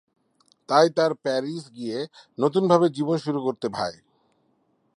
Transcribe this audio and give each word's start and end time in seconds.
তাই 0.69 0.87
তার 0.89 1.11
প্যারিস 1.23 1.63
গিয়ে 1.75 1.97
নতুনভাবে 2.37 2.87
জীবন 2.89 3.17
শুরু 3.17 3.39
করতে 3.41 3.67
ভায়। 3.69 3.97